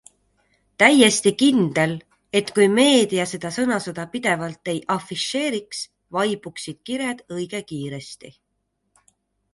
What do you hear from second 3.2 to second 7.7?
seda sõnasõda pidevalt ei afišeeriks, vaibuksid kired õige